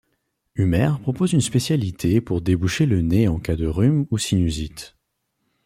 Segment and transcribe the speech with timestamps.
[0.55, 4.95] Humer propose une spécialité pour déboucher le nez en cas de rhume ou sinusite.